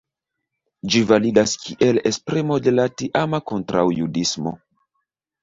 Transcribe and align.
Ĝi 0.93 1.01
validas 1.11 1.53
kiel 1.65 1.99
esprimo 2.13 2.57
de 2.69 2.75
la 2.79 2.87
tiama 3.03 3.43
kontraŭjudismo. 3.53 4.57